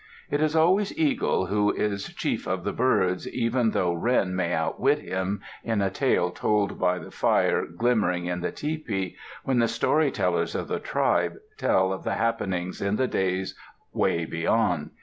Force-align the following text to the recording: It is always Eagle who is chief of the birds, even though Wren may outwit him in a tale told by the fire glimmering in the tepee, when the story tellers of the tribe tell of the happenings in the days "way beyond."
It 0.31 0.41
is 0.41 0.55
always 0.55 0.97
Eagle 0.97 1.45
who 1.45 1.69
is 1.71 2.11
chief 2.15 2.47
of 2.47 2.63
the 2.63 2.73
birds, 2.73 3.27
even 3.29 3.69
though 3.69 3.93
Wren 3.93 4.35
may 4.35 4.51
outwit 4.51 4.97
him 4.97 5.41
in 5.63 5.79
a 5.79 5.91
tale 5.91 6.31
told 6.31 6.79
by 6.79 6.97
the 6.97 7.11
fire 7.11 7.67
glimmering 7.67 8.25
in 8.25 8.41
the 8.41 8.51
tepee, 8.51 9.15
when 9.43 9.59
the 9.59 9.67
story 9.67 10.09
tellers 10.09 10.55
of 10.55 10.67
the 10.67 10.79
tribe 10.79 11.35
tell 11.55 11.93
of 11.93 12.03
the 12.03 12.15
happenings 12.15 12.81
in 12.81 12.95
the 12.95 13.07
days 13.07 13.55
"way 13.93 14.25
beyond." 14.25 14.89